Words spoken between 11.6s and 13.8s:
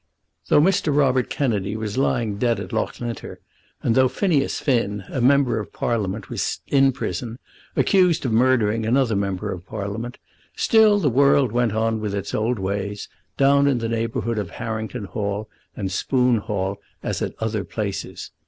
on with its old ways, down in